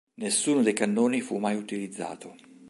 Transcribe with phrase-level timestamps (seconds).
[0.15, 2.35] Nessuno dei cannoni fu mai utilizzato.